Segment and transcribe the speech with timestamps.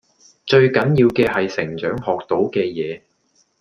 [0.47, 3.01] 最緊要嘅係成長學到嘅嘢⠀